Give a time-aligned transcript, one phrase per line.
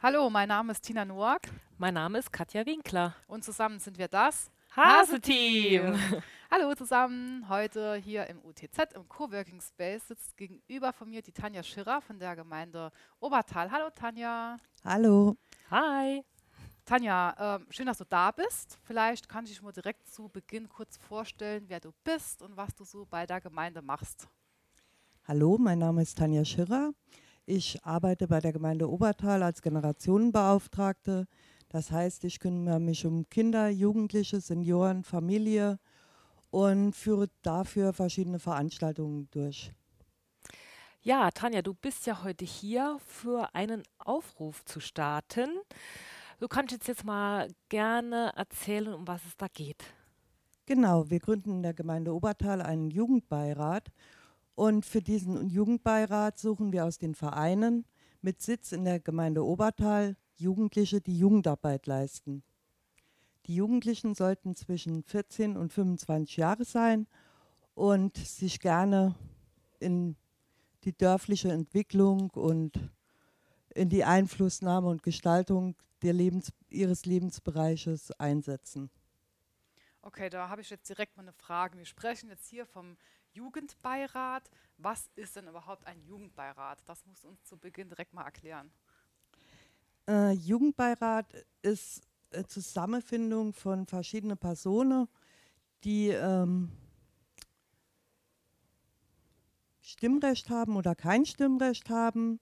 [0.00, 3.16] Hallo, mein Name ist Tina Noack Mein Name ist Katja Winkler.
[3.26, 5.98] und zusammen sind wir das Hase-Team.
[6.52, 11.64] Hallo zusammen, heute hier im UTZ im Coworking Space sitzt gegenüber von mir die Tanja
[11.64, 13.72] Schirrer von der Gemeinde Obertal.
[13.72, 14.56] Hallo Tanja.
[14.84, 15.36] Hallo.
[15.68, 16.22] Hi.
[16.84, 18.78] Tanja, ähm, schön, dass du da bist.
[18.84, 22.72] Vielleicht kann ich dich mal direkt zu Beginn kurz vorstellen, wer du bist und was
[22.76, 24.28] du so bei der Gemeinde machst.
[25.26, 26.92] Hallo, mein Name ist Tanja Schirrer.
[27.50, 31.26] Ich arbeite bei der Gemeinde Obertal als Generationenbeauftragte.
[31.70, 35.78] Das heißt, ich kümmere mich um Kinder, Jugendliche, Senioren, Familie
[36.50, 39.72] und führe dafür verschiedene Veranstaltungen durch.
[41.00, 45.48] Ja, Tanja, du bist ja heute hier für einen Aufruf zu starten.
[46.40, 49.84] Du kannst jetzt, jetzt mal gerne erzählen, um was es da geht.
[50.66, 53.90] Genau, wir gründen in der Gemeinde Obertal einen Jugendbeirat
[54.58, 57.84] und für diesen Jugendbeirat suchen wir aus den Vereinen
[58.22, 62.42] mit Sitz in der Gemeinde Obertal Jugendliche, die Jugendarbeit leisten.
[63.46, 67.06] Die Jugendlichen sollten zwischen 14 und 25 Jahre sein
[67.76, 69.14] und sich gerne
[69.78, 70.16] in
[70.82, 72.72] die dörfliche Entwicklung und
[73.76, 78.90] in die Einflussnahme und Gestaltung Lebens ihres Lebensbereiches einsetzen.
[80.02, 81.76] Okay, da habe ich jetzt direkt mal eine Frage.
[81.76, 82.96] Wir sprechen jetzt hier vom
[83.32, 84.48] Jugendbeirat.
[84.76, 86.82] Was ist denn überhaupt ein Jugendbeirat?
[86.86, 88.70] Das musst du uns zu Beginn direkt mal erklären.
[90.08, 91.26] Äh, Jugendbeirat
[91.62, 95.08] ist äh, Zusammenfindung von verschiedenen Personen,
[95.84, 96.70] die ähm,
[99.82, 102.40] Stimmrecht haben oder kein Stimmrecht haben.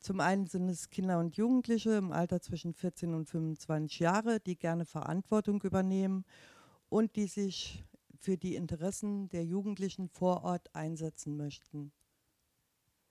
[0.00, 4.56] Zum einen sind es Kinder und Jugendliche im Alter zwischen 14 und 25 Jahre, die
[4.56, 6.24] gerne Verantwortung übernehmen
[6.90, 7.84] und die sich
[8.20, 11.92] für die Interessen der Jugendlichen vor Ort einsetzen möchten.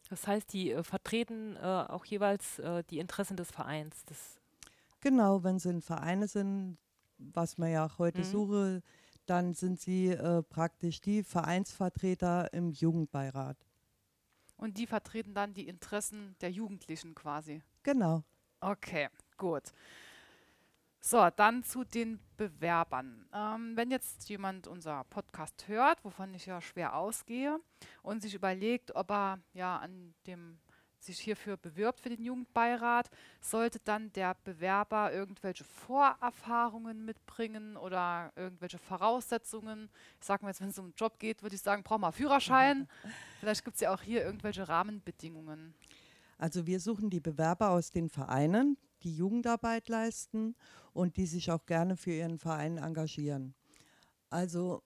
[0.09, 4.03] Das heißt, die äh, vertreten äh, auch jeweils äh, die Interessen des Vereins.
[4.05, 4.39] Das
[5.01, 6.77] Genau, wenn sie in Vereine sind,
[7.17, 8.23] was man ja auch heute Mhm.
[8.23, 8.81] suche,
[9.25, 13.57] dann sind sie äh, praktisch die Vereinsvertreter im Jugendbeirat.
[14.57, 17.63] Und die vertreten dann die Interessen der Jugendlichen quasi.
[17.83, 18.23] Genau.
[18.61, 19.71] Okay, gut.
[21.01, 23.25] So, dann zu den Bewerbern.
[23.33, 27.59] Ähm, wenn jetzt jemand unser Podcast hört, wovon ich ja schwer ausgehe,
[28.03, 30.59] und sich überlegt, ob er ja an dem
[31.01, 33.09] sich hierfür bewirbt für den Jugendbeirat,
[33.41, 39.89] sollte dann der Bewerber irgendwelche Vorerfahrungen mitbringen oder irgendwelche Voraussetzungen.
[40.19, 42.13] Ich sage mal jetzt, wenn es um einen Job geht, würde ich sagen, braucht man
[42.13, 42.87] Führerschein.
[43.39, 45.73] Vielleicht gibt es ja auch hier irgendwelche Rahmenbedingungen.
[46.39, 50.55] Also wir suchen die Bewerber aus den Vereinen, die Jugendarbeit leisten
[50.93, 53.53] und die sich auch gerne für ihren Verein engagieren.
[54.29, 54.81] Also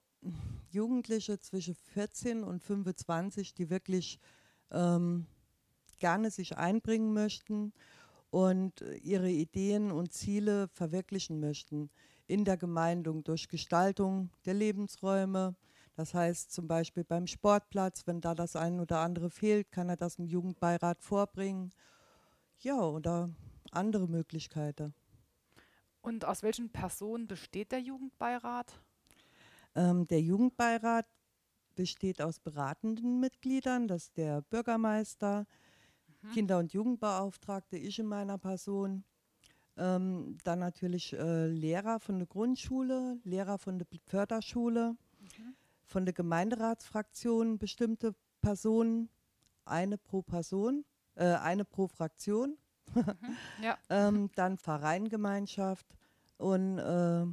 [0.71, 4.19] Jugendliche zwischen 14 und 25, die wirklich
[4.71, 5.27] ähm,
[5.99, 7.71] gerne sich einbringen möchten
[8.31, 11.91] und ihre Ideen und Ziele verwirklichen möchten
[12.25, 15.55] in der Gemeindung durch Gestaltung der Lebensräume.
[15.95, 19.97] Das heißt zum Beispiel beim Sportplatz, wenn da das ein oder andere fehlt, kann er
[19.97, 21.71] das im Jugendbeirat vorbringen.
[22.59, 23.29] Ja, oder
[23.71, 24.93] andere Möglichkeiten.
[26.01, 28.81] Und aus welchen Personen besteht der Jugendbeirat?
[29.75, 31.05] Ähm, der Jugendbeirat
[31.75, 35.45] besteht aus beratenden Mitgliedern, das ist der Bürgermeister,
[36.33, 39.03] Kinder- und Jugendbeauftragte, ich in meiner Person.
[39.75, 44.95] Ähm, dann natürlich äh, Lehrer von der Grundschule, Lehrer von der Förderschule,
[45.93, 49.09] von der Gemeinderatsfraktion bestimmte Personen,
[49.63, 52.57] eine pro Person, äh, eine pro Fraktion.
[53.61, 53.77] Ja.
[53.89, 55.85] ähm, dann Vereingemeinschaft
[56.37, 57.25] und äh,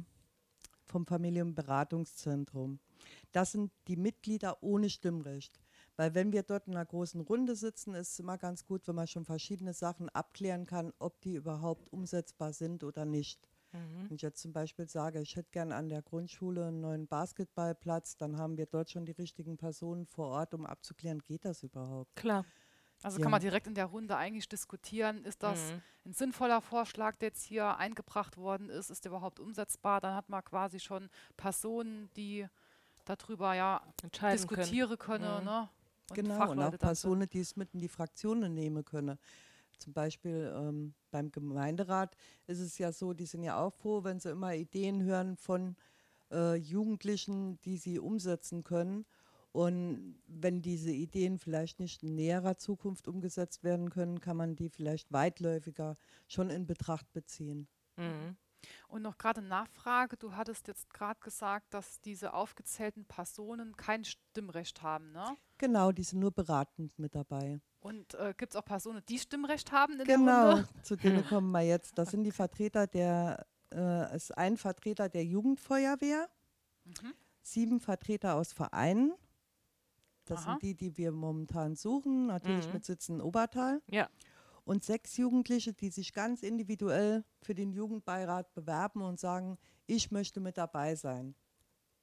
[0.85, 2.79] vom Familienberatungszentrum.
[3.31, 5.59] Das sind die Mitglieder ohne Stimmrecht.
[5.97, 8.95] Weil wenn wir dort in einer großen Runde sitzen, ist es immer ganz gut, wenn
[8.95, 13.50] man schon verschiedene Sachen abklären kann, ob die überhaupt umsetzbar sind oder nicht.
[13.73, 18.17] Wenn ich jetzt zum Beispiel sage, ich hätte gern an der Grundschule einen neuen Basketballplatz,
[18.17, 22.15] dann haben wir dort schon die richtigen Personen vor Ort, um abzuklären, geht das überhaupt?
[22.15, 22.45] klar.
[23.03, 23.23] Also Ja.
[23.23, 25.81] kann man direkt in der Runde eigentlich diskutieren, ist das Mhm.
[26.05, 30.01] ein sinnvoller Vorschlag, der jetzt hier eingebracht worden ist, ist der überhaupt umsetzbar?
[30.01, 32.47] Dann hat man quasi schon Personen, die
[33.05, 34.61] darüber ja Entscheiden können.
[34.61, 35.39] diskutieren können.
[35.39, 35.45] Mhm.
[35.45, 35.69] ne?
[36.11, 36.77] Und genau, und auch.
[36.77, 39.17] Personen, die es mit in die Fraktionen nehmen können.
[39.81, 42.15] Zum Beispiel ähm, beim Gemeinderat
[42.47, 45.75] ist es ja so, die sind ja auch froh, wenn sie immer Ideen hören von
[46.31, 49.05] äh, Jugendlichen, die sie umsetzen können.
[49.51, 54.69] Und wenn diese Ideen vielleicht nicht in näherer Zukunft umgesetzt werden können, kann man die
[54.69, 55.97] vielleicht weitläufiger
[56.27, 57.67] schon in Betracht beziehen.
[57.97, 58.37] Mhm.
[58.87, 64.81] Und noch gerade Nachfrage, du hattest jetzt gerade gesagt, dass diese aufgezählten Personen kein Stimmrecht
[64.81, 65.35] haben, ne?
[65.57, 67.59] Genau, die sind nur beratend mit dabei.
[67.79, 70.67] Und äh, gibt es auch Personen, die Stimmrecht haben in genau, der Runde?
[70.83, 71.97] zu denen kommen wir jetzt.
[71.97, 76.29] Das sind die Vertreter der, äh, ist ein Vertreter der Jugendfeuerwehr,
[76.85, 77.13] Mhm.
[77.43, 79.13] sieben Vertreter aus Vereinen.
[80.25, 80.51] Das Aha.
[80.51, 82.73] sind die, die wir momentan suchen, natürlich Mhm.
[82.73, 83.81] mit Sitz in Obertal.
[83.87, 84.09] Ja.
[84.63, 90.39] Und sechs Jugendliche, die sich ganz individuell für den Jugendbeirat bewerben und sagen, ich möchte
[90.39, 91.35] mit dabei sein.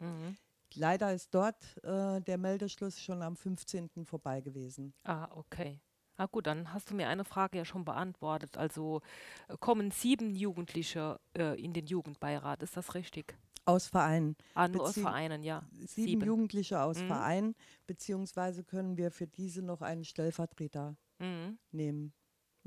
[0.01, 0.37] Mhm.
[0.75, 4.05] Leider ist dort äh, der Meldeschluss schon am 15.
[4.05, 4.93] vorbei gewesen.
[5.05, 5.81] Ah, okay.
[6.17, 8.57] Ah gut, dann hast du mir eine Frage ja schon beantwortet.
[8.57, 9.01] Also
[9.49, 13.37] äh, kommen sieben Jugendliche äh, in den Jugendbeirat, ist das richtig?
[13.65, 14.37] Aus Vereinen.
[14.55, 15.63] Ah, nur aus Bezieh- Vereinen, ja.
[15.73, 16.27] Sieben, Sieben.
[16.27, 17.07] Jugendliche aus Mhm.
[17.07, 17.55] Vereinen,
[17.87, 21.59] beziehungsweise können wir für diese noch einen Stellvertreter Mhm.
[21.71, 22.13] nehmen.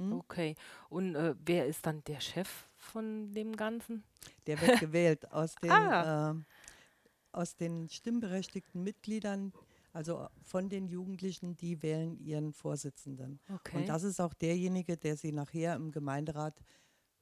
[0.01, 0.13] Hm?
[0.13, 0.55] Okay.
[0.89, 4.03] Und äh, wer ist dann der Chef von dem Ganzen?
[4.47, 6.31] Der wird gewählt aus den, Ah.
[6.31, 6.35] äh,
[7.31, 9.53] aus den stimmberechtigten Mitgliedern,
[9.93, 13.39] also von den Jugendlichen, die wählen ihren Vorsitzenden.
[13.53, 13.77] Okay.
[13.77, 16.61] Und das ist auch derjenige, der sie nachher im Gemeinderat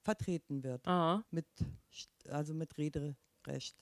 [0.02, 1.48] vertreten wird, ah, mit,
[2.30, 3.76] also mit Rederecht.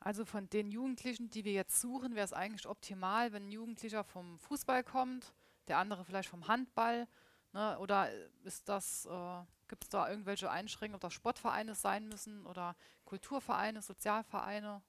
[0.00, 4.04] Also von den Jugendlichen, die wir jetzt suchen, wäre es eigentlich optimal, wenn ein Jugendlicher
[4.04, 5.34] vom Fußball kommt,
[5.68, 7.08] der andere vielleicht vom Handball.
[7.52, 7.78] Ne?
[7.78, 8.08] Oder
[8.44, 13.82] ist das, äh, gibt es da irgendwelche Einschränkungen, ob das Sportvereine sein müssen oder Kulturvereine,
[13.82, 14.82] Sozialvereine?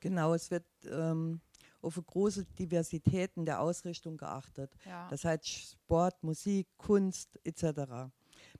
[0.00, 1.40] Genau, es wird ähm,
[1.82, 4.72] auf eine große Diversität in der Ausrichtung geachtet.
[4.84, 5.08] Ja.
[5.08, 8.10] Das heißt Sport, Musik, Kunst etc.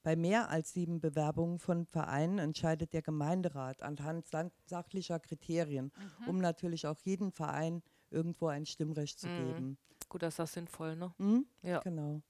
[0.03, 4.27] Bei mehr als sieben Bewerbungen von Vereinen entscheidet der Gemeinderat anhand
[4.67, 6.29] sachlicher Kriterien, Mhm.
[6.29, 9.37] um natürlich auch jeden Verein irgendwo ein Stimmrecht zu Mhm.
[9.37, 9.79] geben.
[10.09, 11.15] gut, das ist das sinnvoll, ne?
[11.19, 11.47] Hm?
[11.63, 11.79] Ja.
[11.81, 12.21] Genau.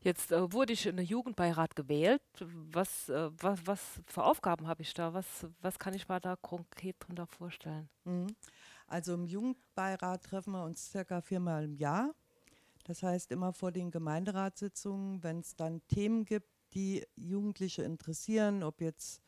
[0.00, 2.22] Jetzt äh, wurde ich in den Jugendbeirat gewählt.
[2.72, 5.14] Was, äh, was, was für Aufgaben habe ich da?
[5.14, 7.88] Was, was kann ich mir da konkret drunter vorstellen?
[8.04, 8.28] Mhm.
[8.86, 12.14] Also im Jugendbeirat treffen wir uns circa viermal im Jahr.
[12.84, 18.80] Das heißt immer vor den Gemeinderatssitzungen, wenn es dann Themen gibt, die Jugendliche interessieren, ob
[18.80, 19.22] jetzt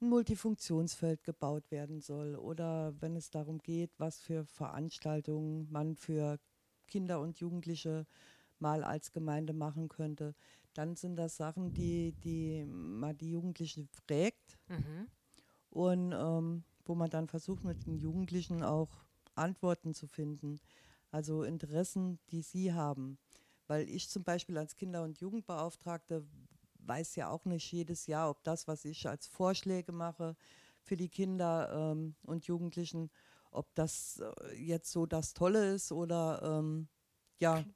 [0.00, 6.38] ein Multifunktionsfeld gebaut werden soll oder wenn es darum geht, was für Veranstaltungen man für
[6.86, 8.06] Kinder und Jugendliche
[8.60, 10.34] mal als Gemeinde machen könnte,
[10.74, 15.08] dann sind das Sachen, die, die man die Jugendlichen fragt Mhm.
[15.70, 19.04] und ähm, wo man dann versucht, mit den Jugendlichen auch
[19.34, 20.60] Antworten zu finden.
[21.10, 23.18] Also Interessen, die sie haben.
[23.66, 26.26] Weil ich zum Beispiel als Kinder- und Jugendbeauftragte
[26.80, 30.36] weiß ja auch nicht jedes Jahr, ob das, was ich als Vorschläge mache
[30.82, 33.10] für die Kinder ähm, und Jugendlichen,
[33.50, 36.88] ob das äh, jetzt so das Tolle ist oder ähm,
[37.40, 37.66] ja,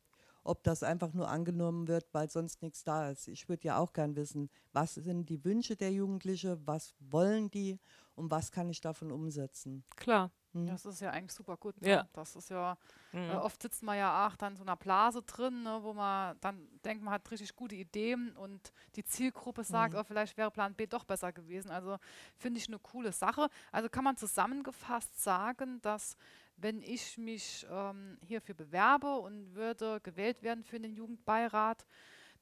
[0.42, 3.28] ob das einfach nur angenommen wird, weil sonst nichts da ist.
[3.28, 7.78] Ich würde ja auch gern wissen, was sind die Wünsche der Jugendlichen, was wollen die
[8.14, 9.84] und was kann ich davon umsetzen.
[9.96, 10.31] Klar.
[10.52, 10.67] Hm?
[10.67, 11.81] Das ist ja eigentlich super gut.
[11.81, 11.88] Ne?
[11.88, 12.08] Ja.
[12.12, 12.76] Das ist ja,
[13.12, 13.31] Mhm.
[13.31, 16.37] äh, oft sitzt man ja auch dann in so einer Blase drin, ne, wo man
[16.41, 20.00] dann denkt, man hat richtig gute Ideen und die Zielgruppe sagt, Mhm.
[20.00, 21.70] oh, vielleicht wäre Plan B doch besser gewesen.
[21.70, 21.99] Also
[22.37, 23.49] finde ich eine coole Sache.
[23.73, 26.17] Also kann man zusammengefasst sagen, dass
[26.56, 31.87] wenn ich mich ähm, hierfür bewerbe und würde gewählt werden für den Jugendbeirat,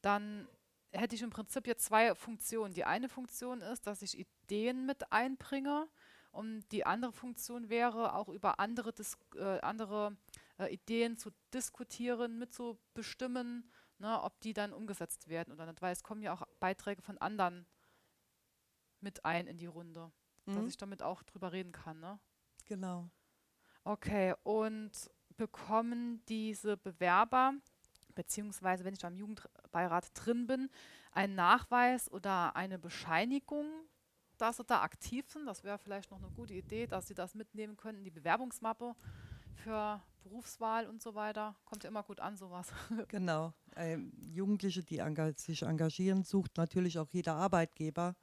[0.03, 0.49] dann
[0.93, 2.73] hätte ich im Prinzip jetzt zwei Funktionen.
[2.75, 5.87] Die eine Funktion ist, dass ich Ideen mit einbringe
[6.31, 10.17] und die andere Funktion wäre, auch über andere, Dis äh, andere
[10.59, 15.83] äh, Ideen zu diskutieren, mitzubestimmen, ne, ob die dann umgesetzt werden oder nicht.
[15.83, 17.67] Weil es kommen ja auch Beiträge von anderen
[19.01, 20.11] mit ein in die Runde,
[20.47, 20.69] dass Mhm.
[20.69, 22.01] ich damit auch drüber reden kann.
[22.01, 22.19] Ne?
[22.65, 23.09] Genau.
[23.85, 24.91] Okay, und
[25.37, 27.55] bekommen diese Bewerber,
[28.15, 30.69] beziehungsweise wenn ich da im Jugendbeirat drin bin,
[31.13, 33.71] einen Nachweis oder eine Bescheinigung,
[34.41, 35.47] dass sie da aktiv sind?
[35.47, 38.95] Das wäre vielleicht noch eine gute Idee, dass sie das mitnehmen können in die Bewerbungsmappe
[39.63, 41.57] für Berufswahl und so weiter.
[41.65, 42.69] Kommt ja immer gut an, sowas.
[43.09, 43.53] Genau.
[43.77, 48.15] Ähm, Jugendliche, die enga sich engagieren, sucht natürlich auch jeder Arbeitgeber.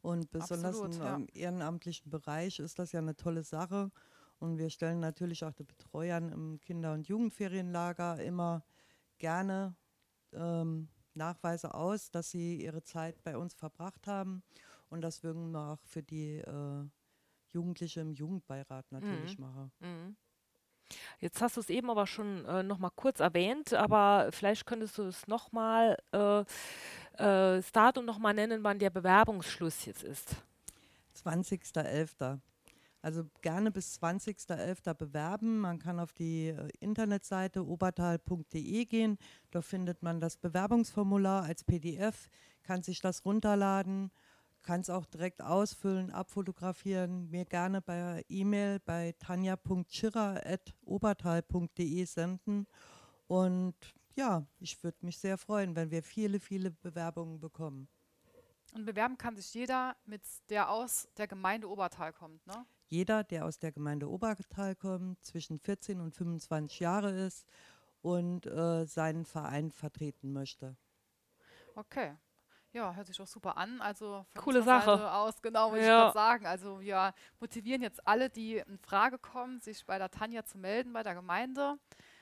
[0.00, 1.14] Und besonders Absolut, im ja.
[1.14, 3.90] ähm, ehrenamtlichen Bereich ist das ja eine tolle Sache.
[4.38, 8.64] Und wir stellen natürlich auch den Betreuern im Kinder- und Jugendferienlager immer
[9.18, 9.76] gerne
[10.32, 14.42] ähm, Nachweise aus, dass sie ihre Zeit bei uns verbracht haben.
[14.92, 16.84] Und das würden wir auch für die äh,
[17.48, 19.72] Jugendliche im Jugendbeirat natürlich machen.
[19.80, 20.16] Mhm.
[21.18, 24.98] Jetzt hast du es eben aber schon äh, noch mal kurz erwähnt, aber vielleicht könntest
[24.98, 26.44] du es noch mal äh, äh,
[27.16, 30.36] das Datum noch mal nennen, wann der Bewerbungsschluss jetzt ist.
[31.16, 32.38] 20.11.
[33.00, 34.94] Also gerne bis 20.11.
[34.94, 35.58] bewerben.
[35.58, 39.18] Man kann auf die äh, Internetseite obertal.de gehen.
[39.50, 42.28] Dort findet man das Bewerbungsformular als PDF,
[42.62, 44.12] kann sich das runterladen,
[44.62, 52.66] kann es auch direkt ausfüllen, abfotografieren, mir gerne bei E-Mail bei tanja.schirrer.obertal.de senden.
[53.26, 53.74] Und
[54.14, 57.88] ja, ich würde mich sehr freuen, wenn wir viele, viele Bewerbungen bekommen.
[58.74, 62.64] Und bewerben kann sich jeder, mit der aus der Gemeinde Obertal kommt, ne?
[62.88, 67.46] Jeder, der aus der Gemeinde Obertal kommt, zwischen 14 und 25 Jahre ist
[68.02, 70.76] und äh, seinen Verein vertreten möchte.
[71.74, 72.14] Okay.
[72.72, 73.80] Ja, hört sich doch super an.
[73.80, 75.12] Also Coole Sache.
[75.12, 75.90] Aus, genau, wollte Ja.
[75.98, 76.46] ich gerade sagen.
[76.46, 80.92] Also wir motivieren jetzt alle, die in Frage kommen, sich bei der Tanja zu melden,
[80.92, 81.78] bei der Gemeinde.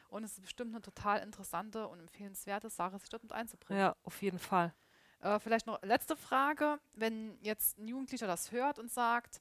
[0.08, 3.80] Und es ist bestimmt eine total interessante und empfehlenswerte Sache, sich dort mit einzubringen.
[3.80, 4.74] Ja, auf jeden Fall.
[5.20, 6.80] Äh, vielleicht noch letzte Frage.
[6.94, 9.40] Wenn jetzt ein Jugendlicher das hört und sagt,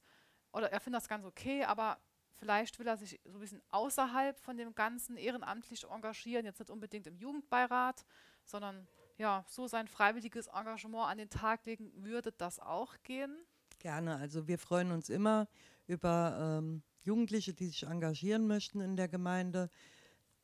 [0.52, 1.98] oder er findet das ganz okay, aber
[2.38, 6.70] vielleicht will er sich so ein bisschen außerhalb von dem Ganzen ehrenamtlich engagieren, jetzt nicht
[6.70, 8.04] unbedingt im Jugendbeirat,
[8.44, 8.86] sondern
[9.20, 13.36] ja, so sein freiwilliges Engagement an den Tag legen, würde das auch gehen?
[13.78, 14.16] Gerne.
[14.16, 15.46] Also wir freuen uns immer
[15.86, 19.68] über ähm, Jugendliche, die sich engagieren möchten in der Gemeinde.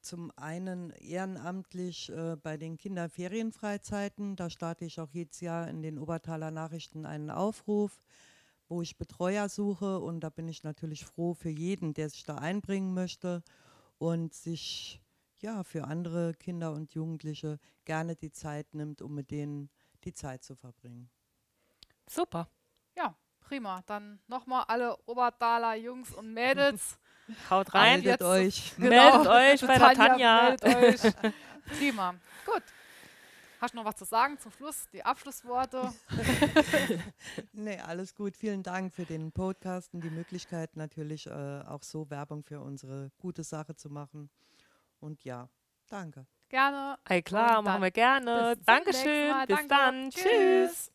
[0.02, 4.36] Zum einen ehrenamtlich äh, bei den Kinderferienfreizeiten.
[4.36, 8.02] Da starte ich auch jedes Jahr in den Obertaler Nachrichten einen Aufruf,
[8.68, 10.00] wo ich Betreuer suche.
[10.00, 13.42] Und da bin ich natürlich froh für jeden, der sich da einbringen möchte
[13.96, 15.00] und sich
[15.46, 19.70] ja für andere Kinder und Jugendliche gerne die Zeit nimmt, um mit denen
[20.04, 21.08] die Zeit zu verbringen.
[22.08, 22.48] Super.
[22.96, 23.82] Ja, prima.
[23.86, 26.98] Dann nochmal alle Obertaler Jungs und Mädels.
[27.50, 28.00] Haut rein.
[28.02, 28.78] Meldet jetzt- euch.
[28.78, 30.42] Meldet euch bei der Tanja.
[30.62, 30.64] Meldet
[31.04, 31.14] euch.
[31.78, 32.14] Prima.
[32.44, 32.62] Gut.
[33.60, 34.88] Hast du noch was zu sagen zum Schluss?
[34.92, 35.92] Die Abschlussworte?
[37.52, 38.36] Nee, alles gut.
[38.36, 43.10] Vielen Dank für den Podcast und die Möglichkeit, natürlich äh, auch so Werbung für unsere
[43.18, 44.28] gute Sache zu machen.
[45.06, 45.48] Und ja,
[45.88, 46.26] danke.
[46.48, 46.98] Gerne.
[47.08, 48.56] Ey, klar, machen wir gerne.
[48.56, 49.46] bis Dankeschön.
[49.46, 49.68] Bis Danke.
[49.68, 50.10] dann.
[50.10, 50.24] Tschüss.
[50.24, 50.92] Tschüss.